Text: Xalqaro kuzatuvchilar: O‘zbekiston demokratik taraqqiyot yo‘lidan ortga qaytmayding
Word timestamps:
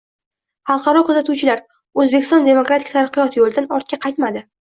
Xalqaro 0.69 1.03
kuzatuvchilar: 1.09 1.61
O‘zbekiston 2.03 2.49
demokratik 2.49 2.89
taraqqiyot 2.97 3.39
yo‘lidan 3.41 3.71
ortga 3.79 4.01
qaytmayding 4.07 4.49